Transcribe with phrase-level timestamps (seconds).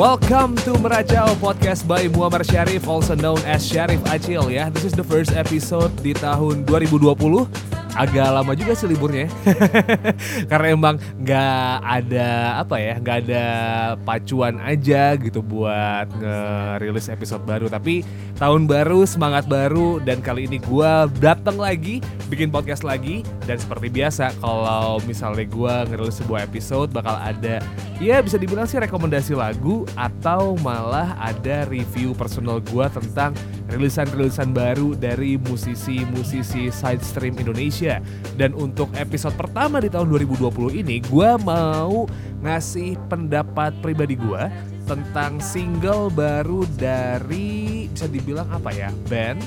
[0.00, 4.72] Welcome to Meracau Podcast by Muammar Syarif, also known as Syarif Acil ya.
[4.72, 7.69] This is the first episode di tahun 2020.
[7.98, 9.26] Agak lama juga sih liburnya,
[10.50, 12.28] karena emang nggak ada
[12.62, 13.44] apa ya, nggak ada
[14.06, 17.66] pacuan aja gitu buat ngerilis episode baru.
[17.66, 18.06] Tapi
[18.38, 21.98] tahun baru, semangat baru, dan kali ini gue datang lagi
[22.30, 23.26] bikin podcast lagi.
[23.42, 27.58] Dan seperti biasa, kalau misalnya gue ngerilis sebuah episode bakal ada
[28.00, 33.36] ya bisa dibilang sih rekomendasi lagu atau malah ada review personal gue tentang
[33.70, 37.79] rilisan-rilisan baru dari musisi-musisi side stream Indonesia.
[38.36, 42.04] Dan untuk episode pertama di tahun 2020 ini, gue mau
[42.44, 44.42] ngasih pendapat pribadi gue
[44.88, 49.38] tentang single baru dari bisa dibilang apa ya band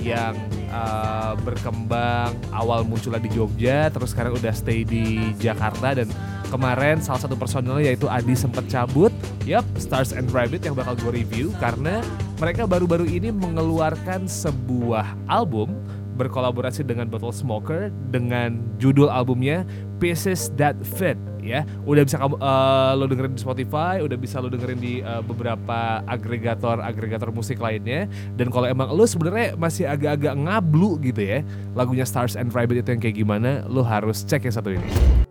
[0.00, 0.38] yang
[0.70, 6.06] uh, berkembang awal munculnya di Jogja terus sekarang udah stay di Jakarta dan
[6.46, 9.10] kemarin salah satu personelnya yaitu Adi sempat cabut.
[9.42, 12.02] Yap, Stars and Rabbit yang bakal gue review karena
[12.38, 15.74] mereka baru-baru ini mengeluarkan sebuah album
[16.16, 19.68] berkolaborasi dengan Bottle Smoker dengan judul albumnya
[20.00, 21.62] Pieces That Fit ya.
[21.86, 26.02] Udah bisa kamu uh, lo dengerin di Spotify, udah bisa lo dengerin di uh, beberapa
[26.08, 28.10] agregator-agregator musik lainnya.
[28.34, 31.38] Dan kalau emang lo sebenarnya masih agak-agak ngablu gitu ya,
[31.78, 35.25] lagunya Stars and Rabbit itu yang kayak gimana, lo harus cek yang satu ini.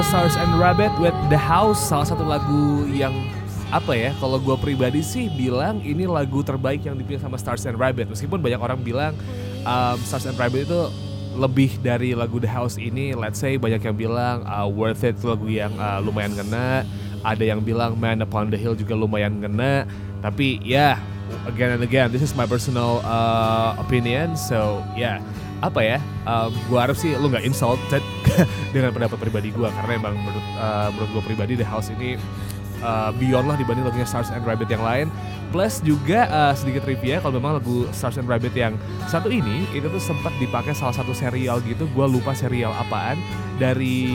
[0.00, 3.12] Stars and Rabbit with The House, salah satu lagu yang
[3.68, 7.76] apa ya, kalau gue pribadi sih bilang ini lagu terbaik yang dipilih sama Stars and
[7.76, 8.08] Rabbit.
[8.08, 9.12] Meskipun banyak orang bilang
[9.68, 10.80] um, Stars and Rabbit itu
[11.36, 15.44] lebih dari lagu The House ini, let's say banyak yang bilang uh, Worth It lagu
[15.52, 16.88] yang uh, lumayan kena.
[17.20, 19.84] Ada yang bilang Man Upon the Hill juga lumayan kena.
[20.24, 20.96] Tapi ya,
[21.44, 24.32] again and again, this is my personal uh, opinion.
[24.32, 25.20] So ya,
[25.60, 25.98] apa ya?
[26.24, 28.00] Um, gue harap sih lu nggak insulted
[28.74, 32.16] dengan pendapat pribadi gue karena emang menurut uh, menurut gue pribadi The House ini
[32.82, 35.06] uh, beyond lah dibanding lagunya Stars and Rabbit yang lain.
[35.50, 38.78] Plus juga uh, sedikit trivia kalau memang lagu Stars and Rabbit yang
[39.10, 41.90] satu ini itu tuh sempat dipakai salah satu serial gitu.
[41.90, 43.18] Gue lupa serial apaan
[43.58, 44.08] dari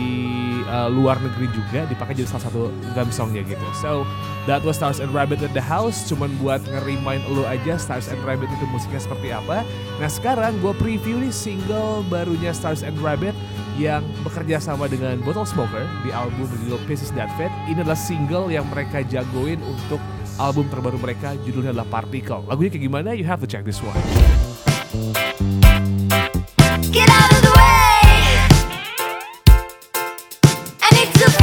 [0.65, 3.67] uh, luar negeri juga dipakai jadi salah satu theme songnya gitu.
[3.77, 4.07] So
[4.47, 6.07] that was Stars and Rabbit at the House.
[6.07, 9.67] Cuman buat nge-remind lu aja Stars and Rabbit itu musiknya seperti apa.
[9.99, 13.35] Nah sekarang gue preview nih single barunya Stars and Rabbit
[13.75, 17.51] yang bekerja sama dengan Bottle Smoker di album berjudul Pieces That Fit.
[17.67, 19.99] Ini adalah single yang mereka jagoin untuk
[20.39, 22.47] album terbaru mereka, judulnya adalah Particle.
[22.47, 23.09] Lagunya kayak gimana?
[23.11, 23.95] You have to check this one.
[26.91, 27.99] Get out of the way!
[30.79, 31.34] I need to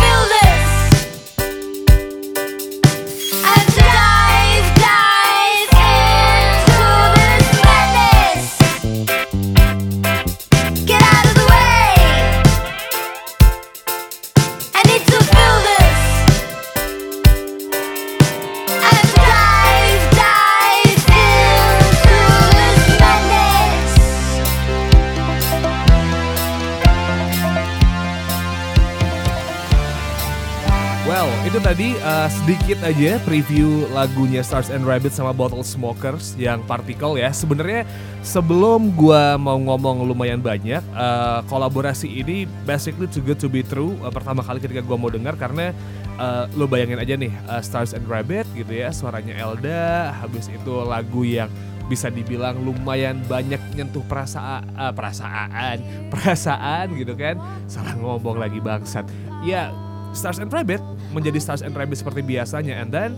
[31.83, 37.35] tadi uh, sedikit aja preview lagunya Stars and Rabbit sama Bottle Smokers yang Particle ya.
[37.35, 37.83] Sebenarnya
[38.23, 43.99] sebelum gua mau ngomong lumayan banyak, uh, kolaborasi ini basically too good to be true.
[43.99, 45.75] Uh, pertama kali ketika gua mau dengar karena
[46.23, 50.87] uh, lo bayangin aja nih uh, Stars and Rabbit gitu ya, suaranya Elda, habis itu
[50.87, 51.51] lagu yang
[51.91, 55.83] bisa dibilang lumayan banyak nyentuh perasaan uh, perasaan
[56.15, 59.03] perasaan gitu kan salah ngomong lagi bangsat
[59.43, 59.75] ya
[60.13, 60.81] Stars and Rabbit
[61.17, 62.81] menjadi Stars and Rabbit seperti biasanya.
[62.81, 63.17] And then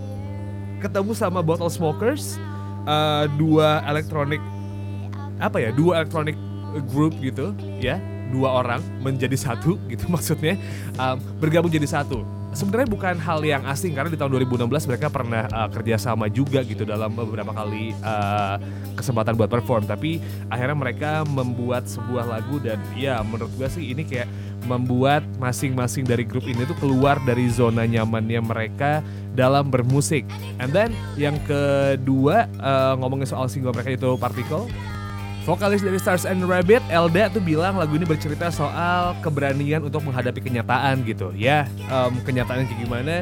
[0.79, 2.39] ketemu sama Bottle Smokers
[2.87, 4.43] uh, dua elektronik
[5.43, 6.39] apa ya dua elektronik
[6.91, 7.99] group gitu ya.
[8.33, 10.59] Dua orang menjadi satu gitu maksudnya.
[10.99, 12.23] Um, bergabung jadi satu.
[12.55, 16.87] Sebenarnya bukan hal yang asing karena di tahun 2016 mereka pernah uh, kerjasama juga gitu
[16.87, 18.63] dalam beberapa kali uh,
[18.95, 19.91] kesempatan buat perform.
[19.91, 24.31] Tapi akhirnya mereka membuat sebuah lagu dan ya menurut gue sih ini kayak
[24.65, 29.05] membuat masing-masing dari grup ini tuh keluar dari zona nyamannya mereka
[29.37, 30.25] dalam bermusik
[30.59, 34.67] and then yang kedua uh, ngomongin soal single mereka itu Particle
[35.45, 40.41] Vokalis dari Stars and Rabbit, Elda tuh bilang lagu ini bercerita soal keberanian untuk menghadapi
[40.41, 41.37] kenyataan gitu.
[41.37, 43.15] Ya, em, kenyataan kayak gimana?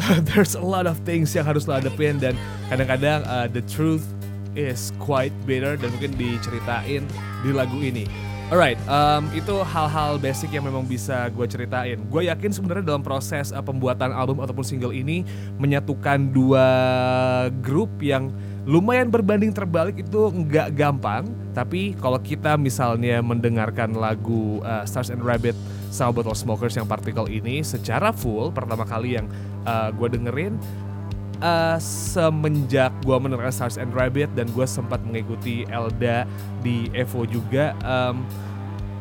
[0.32, 2.40] There's a lot of things yang harus lo hadapin dan
[2.72, 4.08] kadang-kadang uh, the truth
[4.56, 7.04] is quite bitter dan mungkin diceritain
[7.44, 8.08] di lagu ini.
[8.52, 11.96] Alright, um, itu hal-hal basic yang memang bisa gue ceritain.
[12.12, 15.24] Gue yakin sebenarnya dalam proses uh, pembuatan album ataupun single ini
[15.56, 16.68] menyatukan dua
[17.64, 18.28] grup yang
[18.68, 21.32] lumayan berbanding terbalik itu nggak gampang.
[21.56, 25.56] Tapi kalau kita misalnya mendengarkan lagu uh, Stars and Rabbit
[25.88, 29.32] sama Bottle Smokers yang partikel ini secara full pertama kali yang
[29.64, 30.60] uh, gue dengerin
[31.42, 36.24] uh, semenjak gue mendengarkan Stars and Rabbit dan gue sempat mengikuti Elda
[36.62, 38.22] di Evo juga um,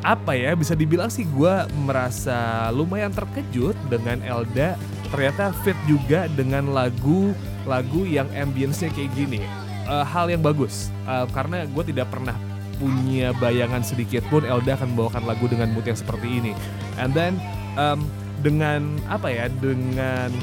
[0.02, 1.54] apa ya bisa dibilang sih gue
[1.86, 4.74] merasa lumayan terkejut dengan Elda.
[5.14, 9.44] Ternyata fit juga dengan lagu-lagu yang ambience-nya kayak gini.
[9.86, 10.90] Uh, hal yang bagus.
[11.06, 12.34] Uh, karena gue tidak pernah
[12.82, 16.58] punya bayangan sedikit pun Elda akan membawakan lagu dengan mood yang seperti ini.
[16.98, 17.38] And then
[17.78, 18.10] um,
[18.42, 20.34] dengan apa ya dengan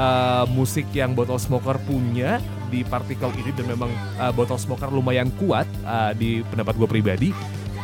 [0.00, 2.40] uh, musik yang Bottle Smoker punya
[2.72, 7.30] di partikel ini dan memang uh, Bottle Smoker lumayan kuat uh, di pendapat gue pribadi.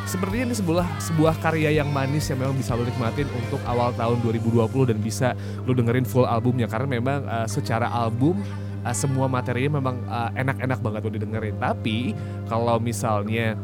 [0.07, 4.23] Sepertinya ini sebuah sebuah karya yang manis yang memang bisa lo nikmatin untuk awal tahun
[4.23, 5.29] 2020 dan bisa
[5.67, 8.39] lo dengerin full albumnya karena memang uh, secara album
[8.87, 11.59] uh, semua materinya memang uh, enak-enak banget lo didengerin.
[11.59, 12.15] Tapi
[12.47, 13.59] kalau misalnya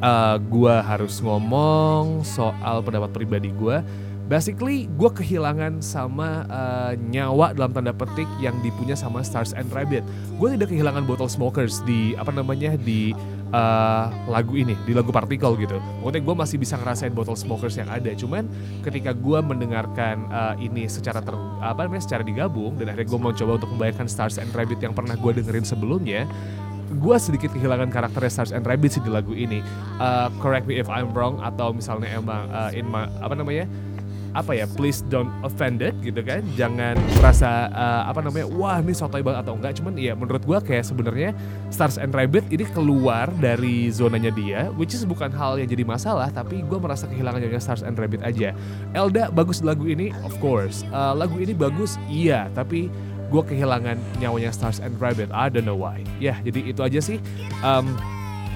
[0.00, 3.84] uh, gua harus ngomong soal pendapat pribadi gua
[4.26, 10.02] basically gue kehilangan sama uh, nyawa dalam tanda petik yang dipunya sama Stars and Rabbit.
[10.36, 13.14] Gue tidak kehilangan bottle smokers di apa namanya di
[13.54, 15.78] uh, lagu ini, di lagu partikel gitu.
[16.02, 18.10] Pokoknya gue masih bisa ngerasain bottle smokers yang ada.
[18.18, 18.50] Cuman
[18.82, 23.32] ketika gue mendengarkan uh, ini secara ter, apa namanya secara digabung dan akhirnya gue mau
[23.32, 26.26] coba untuk membayangkan Stars and Rabbit yang pernah gue dengerin sebelumnya
[26.86, 29.58] gue sedikit kehilangan karakternya Stars and Rabbit sih di lagu ini.
[29.98, 33.66] Uh, correct me if I'm wrong atau misalnya emang uh, in my, apa namanya
[34.36, 36.44] apa ya please don't offended gitu kan.
[36.54, 39.72] Jangan merasa uh, apa namanya wah ini sotoy banget atau enggak.
[39.80, 41.32] Cuman ya menurut gua kayak sebenarnya
[41.72, 46.28] Stars and Rabbit ini keluar dari zonanya dia which is bukan hal yang jadi masalah
[46.28, 48.52] tapi gua merasa kehilangan nyanyi Stars and Rabbit aja.
[48.92, 50.12] Elda bagus lagu ini?
[50.22, 50.84] Of course.
[50.92, 51.96] Uh, lagu ini bagus?
[52.12, 52.92] Iya tapi
[53.26, 55.34] gue kehilangan nyawanya Stars and Rabbit.
[55.34, 56.02] I don't know why.
[56.22, 57.18] Ya jadi itu aja sih.
[57.64, 57.98] Um,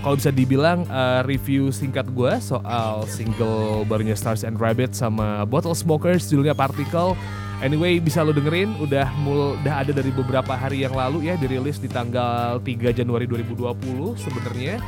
[0.01, 5.77] kalau bisa dibilang uh, review singkat gue soal single barunya Stars and Rabbit sama Bottle
[5.77, 7.13] Smokers judulnya Particle.
[7.61, 11.77] Anyway bisa lo dengerin udah mul udah ada dari beberapa hari yang lalu ya dirilis
[11.77, 14.81] di tanggal 3 Januari 2020 sebenarnya.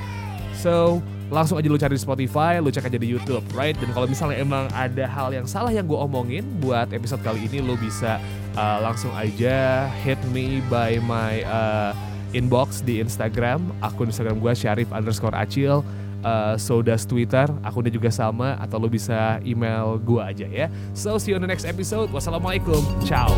[0.56, 3.76] So langsung aja lo cari di Spotify, lo cek aja di YouTube, right?
[3.76, 7.60] Dan kalau misalnya emang ada hal yang salah yang gue omongin buat episode kali ini
[7.60, 8.16] lo bisa
[8.56, 11.92] uh, langsung aja hit me by my uh,
[12.32, 15.84] inbox di Instagram akun Instagram gue Syarif underscore Acil
[16.24, 20.66] uh, so does Twitter akunnya juga sama atau lo bisa email gue aja ya.
[20.96, 22.10] So see you on the next episode.
[22.10, 22.80] Wassalamualaikum.
[23.04, 23.30] Ciao